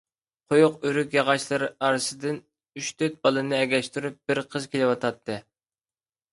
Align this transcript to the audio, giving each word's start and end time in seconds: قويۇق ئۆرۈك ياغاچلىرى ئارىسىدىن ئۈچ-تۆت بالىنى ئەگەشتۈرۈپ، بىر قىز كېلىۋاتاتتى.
قويۇق 0.53 0.77
ئۆرۈك 0.87 1.13
ياغاچلىرى 1.17 1.67
ئارىسىدىن 1.89 2.41
ئۈچ-تۆت 2.83 3.21
بالىنى 3.29 3.61
ئەگەشتۈرۈپ، 3.61 4.21
بىر 4.33 4.45
قىز 4.57 4.69
كېلىۋاتاتتى. 4.75 5.41